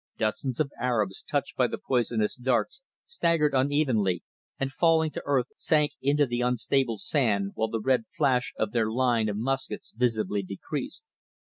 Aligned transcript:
Dozens 0.17 0.59
of 0.59 0.71
Arabs, 0.81 1.23
touched 1.29 1.55
by 1.55 1.67
the 1.67 1.77
poisonous 1.77 2.35
darts, 2.35 2.81
staggered 3.05 3.53
unevenly, 3.53 4.23
and 4.59 4.71
falling 4.71 5.11
to 5.11 5.21
earth 5.27 5.45
sank 5.55 5.91
into 6.01 6.25
the 6.25 6.41
unstable 6.41 6.97
sand, 6.97 7.51
while 7.53 7.67
the 7.69 7.79
red 7.79 8.05
flash 8.09 8.51
of 8.57 8.71
their 8.71 8.89
line 8.89 9.29
of 9.29 9.37
muskets 9.37 9.93
visibly 9.95 10.41
decreased. 10.41 11.05